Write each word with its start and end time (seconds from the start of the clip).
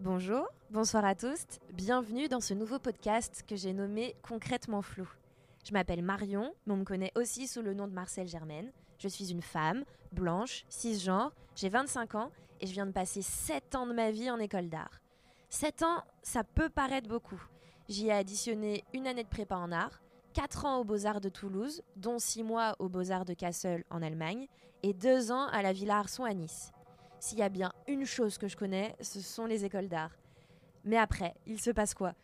Bonjour, 0.00 0.46
bonsoir 0.70 1.04
à 1.04 1.16
tous, 1.16 1.44
bienvenue 1.72 2.28
dans 2.28 2.38
ce 2.38 2.54
nouveau 2.54 2.78
podcast 2.78 3.42
que 3.48 3.56
j'ai 3.56 3.72
nommé 3.72 4.14
Concrètement 4.22 4.80
Flou. 4.80 5.08
Je 5.64 5.72
m'appelle 5.72 6.04
Marion, 6.04 6.54
mais 6.64 6.74
on 6.74 6.76
me 6.76 6.84
connaît 6.84 7.10
aussi 7.16 7.48
sous 7.48 7.62
le 7.62 7.74
nom 7.74 7.88
de 7.88 7.92
Marcel 7.92 8.28
Germaine. 8.28 8.70
Je 9.00 9.08
suis 9.08 9.32
une 9.32 9.42
femme, 9.42 9.82
blanche, 10.12 10.64
cisgenre, 10.68 11.32
j'ai 11.56 11.68
25 11.68 12.14
ans 12.14 12.30
et 12.60 12.68
je 12.68 12.72
viens 12.74 12.86
de 12.86 12.92
passer 12.92 13.22
7 13.22 13.74
ans 13.74 13.88
de 13.88 13.92
ma 13.92 14.12
vie 14.12 14.30
en 14.30 14.38
école 14.38 14.68
d'art. 14.68 15.00
7 15.50 15.82
ans, 15.82 16.04
ça 16.22 16.44
peut 16.44 16.68
paraître 16.68 17.08
beaucoup. 17.08 17.42
J'y 17.88 18.06
ai 18.06 18.12
additionné 18.12 18.84
une 18.94 19.08
année 19.08 19.24
de 19.24 19.28
prépa 19.28 19.56
en 19.56 19.72
art, 19.72 20.00
4 20.34 20.64
ans 20.64 20.78
aux 20.78 20.84
Beaux-Arts 20.84 21.20
de 21.20 21.28
Toulouse, 21.28 21.82
dont 21.96 22.20
6 22.20 22.44
mois 22.44 22.76
aux 22.78 22.88
Beaux-Arts 22.88 23.24
de 23.24 23.34
Kassel 23.34 23.82
en 23.90 24.00
Allemagne, 24.00 24.46
et 24.84 24.94
2 24.94 25.32
ans 25.32 25.48
à 25.48 25.60
la 25.60 25.72
Villa 25.72 25.98
Arson 25.98 26.22
à 26.22 26.34
Nice. 26.34 26.70
S'il 27.20 27.38
y 27.38 27.42
a 27.42 27.48
bien 27.48 27.72
une 27.88 28.04
chose 28.04 28.38
que 28.38 28.48
je 28.48 28.56
connais, 28.56 28.94
ce 29.00 29.20
sont 29.20 29.46
les 29.46 29.64
écoles 29.64 29.88
d'art. 29.88 30.12
Mais 30.84 30.96
après, 30.96 31.34
il 31.46 31.60
se 31.60 31.70
passe 31.70 31.94
quoi? 31.94 32.14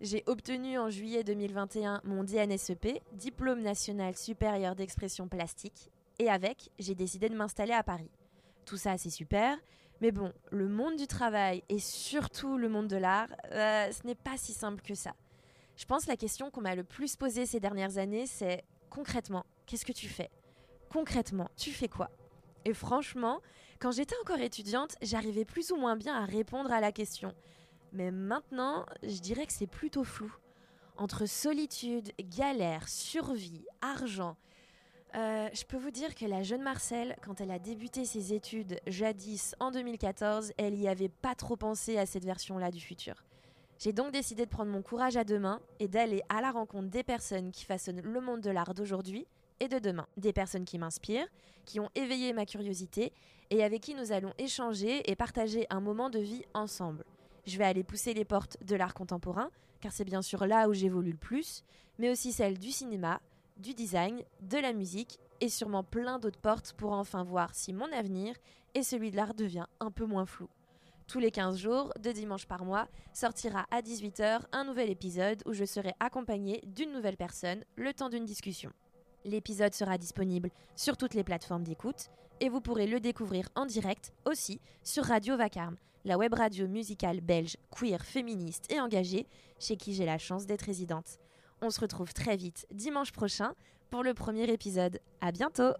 J'ai 0.00 0.24
obtenu 0.26 0.78
en 0.78 0.90
juillet 0.90 1.22
2021 1.22 2.00
mon 2.04 2.24
DNSEP, 2.24 3.00
Diplôme 3.12 3.60
national 3.60 4.16
supérieur 4.16 4.74
d'expression 4.74 5.28
plastique, 5.28 5.90
et 6.18 6.28
avec, 6.28 6.70
j'ai 6.78 6.94
décidé 6.94 7.28
de 7.28 7.36
m'installer 7.36 7.72
à 7.72 7.82
Paris. 7.82 8.10
Tout 8.64 8.76
ça, 8.76 8.98
c'est 8.98 9.10
super, 9.10 9.56
mais 10.00 10.10
bon, 10.10 10.32
le 10.50 10.68
monde 10.68 10.96
du 10.96 11.06
travail 11.06 11.62
et 11.68 11.78
surtout 11.78 12.56
le 12.56 12.68
monde 12.68 12.88
de 12.88 12.96
l'art, 12.96 13.28
euh, 13.52 13.92
ce 13.92 14.06
n'est 14.06 14.14
pas 14.14 14.36
si 14.36 14.52
simple 14.52 14.82
que 14.82 14.94
ça. 14.94 15.12
Je 15.76 15.84
pense 15.84 16.06
la 16.06 16.16
question 16.16 16.50
qu'on 16.50 16.62
m'a 16.62 16.74
le 16.74 16.84
plus 16.84 17.16
posée 17.16 17.46
ces 17.46 17.60
dernières 17.60 17.98
années, 17.98 18.26
c'est 18.26 18.64
concrètement, 18.88 19.44
qu'est-ce 19.66 19.84
que 19.84 19.92
tu 19.92 20.08
fais? 20.08 20.30
Concrètement, 20.90 21.48
tu 21.56 21.70
fais 21.70 21.88
quoi? 21.88 22.10
Et 22.64 22.74
franchement, 22.74 23.40
quand 23.78 23.92
j'étais 23.92 24.16
encore 24.22 24.40
étudiante, 24.40 24.96
j'arrivais 25.02 25.44
plus 25.44 25.72
ou 25.72 25.76
moins 25.76 25.96
bien 25.96 26.14
à 26.14 26.24
répondre 26.24 26.72
à 26.72 26.80
la 26.80 26.92
question. 26.92 27.34
Mais 27.92 28.10
maintenant, 28.10 28.86
je 29.02 29.18
dirais 29.20 29.46
que 29.46 29.52
c'est 29.52 29.66
plutôt 29.66 30.04
flou. 30.04 30.32
Entre 30.96 31.26
solitude, 31.26 32.12
galère, 32.20 32.88
survie, 32.88 33.64
argent. 33.80 34.36
Euh, 35.16 35.48
je 35.52 35.64
peux 35.64 35.78
vous 35.78 35.90
dire 35.90 36.14
que 36.14 36.26
la 36.26 36.42
jeune 36.42 36.62
Marcel, 36.62 37.16
quand 37.22 37.40
elle 37.40 37.50
a 37.50 37.58
débuté 37.58 38.04
ses 38.04 38.32
études 38.32 38.78
jadis 38.86 39.56
en 39.58 39.70
2014, 39.70 40.52
elle 40.56 40.78
y 40.78 40.86
avait 40.86 41.08
pas 41.08 41.34
trop 41.34 41.56
pensé 41.56 41.98
à 41.98 42.06
cette 42.06 42.24
version-là 42.24 42.70
du 42.70 42.80
futur. 42.80 43.24
J'ai 43.78 43.94
donc 43.94 44.12
décidé 44.12 44.44
de 44.44 44.50
prendre 44.50 44.70
mon 44.70 44.82
courage 44.82 45.16
à 45.16 45.24
deux 45.24 45.38
mains 45.38 45.60
et 45.78 45.88
d'aller 45.88 46.22
à 46.28 46.42
la 46.42 46.50
rencontre 46.50 46.90
des 46.90 47.02
personnes 47.02 47.50
qui 47.50 47.64
façonnent 47.64 48.02
le 48.02 48.20
monde 48.20 48.42
de 48.42 48.50
l'art 48.50 48.74
d'aujourd'hui 48.74 49.26
et 49.60 49.68
de 49.68 49.78
demain. 49.78 50.06
Des 50.16 50.32
personnes 50.32 50.64
qui 50.64 50.78
m'inspirent, 50.78 51.28
qui 51.64 51.80
ont 51.80 51.90
éveillé 51.94 52.32
ma 52.32 52.46
curiosité 52.46 53.12
et 53.50 53.62
avec 53.62 53.82
qui 53.82 53.94
nous 53.94 54.12
allons 54.12 54.32
échanger 54.38 55.08
et 55.10 55.16
partager 55.16 55.66
un 55.70 55.80
moment 55.80 56.10
de 56.10 56.18
vie 56.18 56.42
ensemble. 56.54 57.04
Je 57.46 57.58
vais 57.58 57.64
aller 57.64 57.84
pousser 57.84 58.14
les 58.14 58.24
portes 58.24 58.56
de 58.64 58.76
l'art 58.76 58.94
contemporain, 58.94 59.50
car 59.80 59.92
c'est 59.92 60.04
bien 60.04 60.22
sûr 60.22 60.46
là 60.46 60.68
où 60.68 60.74
j'évolue 60.74 61.12
le 61.12 61.16
plus, 61.16 61.64
mais 61.98 62.10
aussi 62.10 62.32
celles 62.32 62.58
du 62.58 62.70
cinéma, 62.70 63.20
du 63.56 63.74
design, 63.74 64.22
de 64.40 64.58
la 64.58 64.72
musique 64.72 65.18
et 65.40 65.48
sûrement 65.48 65.84
plein 65.84 66.18
d'autres 66.18 66.40
portes 66.40 66.72
pour 66.74 66.92
enfin 66.92 67.24
voir 67.24 67.54
si 67.54 67.72
mon 67.72 67.90
avenir 67.92 68.34
et 68.74 68.82
celui 68.82 69.10
de 69.10 69.16
l'art 69.16 69.34
devient 69.34 69.66
un 69.80 69.90
peu 69.90 70.04
moins 70.04 70.26
flou. 70.26 70.48
Tous 71.06 71.18
les 71.18 71.32
15 71.32 71.58
jours, 71.58 71.92
deux 71.98 72.12
dimanches 72.12 72.46
par 72.46 72.64
mois, 72.64 72.86
sortira 73.12 73.66
à 73.72 73.82
18h 73.82 74.42
un 74.52 74.64
nouvel 74.64 74.90
épisode 74.90 75.42
où 75.44 75.52
je 75.52 75.64
serai 75.64 75.92
accompagnée 75.98 76.62
d'une 76.64 76.92
nouvelle 76.92 77.16
personne 77.16 77.64
le 77.74 77.92
temps 77.92 78.08
d'une 78.08 78.24
discussion. 78.24 78.70
L'épisode 79.24 79.74
sera 79.74 79.98
disponible 79.98 80.50
sur 80.76 80.96
toutes 80.96 81.14
les 81.14 81.24
plateformes 81.24 81.64
d'écoute 81.64 82.08
et 82.40 82.48
vous 82.48 82.60
pourrez 82.60 82.86
le 82.86 83.00
découvrir 83.00 83.48
en 83.54 83.66
direct 83.66 84.12
aussi 84.24 84.60
sur 84.82 85.04
Radio 85.04 85.36
Vacarme, 85.36 85.76
la 86.04 86.16
web 86.16 86.32
radio 86.32 86.66
musicale 86.66 87.20
belge, 87.20 87.56
queer, 87.70 88.02
féministe 88.02 88.72
et 88.72 88.80
engagée, 88.80 89.26
chez 89.58 89.76
qui 89.76 89.92
j'ai 89.92 90.06
la 90.06 90.18
chance 90.18 90.46
d'être 90.46 90.62
résidente. 90.62 91.18
On 91.60 91.70
se 91.70 91.80
retrouve 91.80 92.14
très 92.14 92.36
vite 92.36 92.66
dimanche 92.72 93.12
prochain 93.12 93.54
pour 93.90 94.02
le 94.02 94.14
premier 94.14 94.50
épisode. 94.50 95.00
À 95.20 95.32
bientôt! 95.32 95.74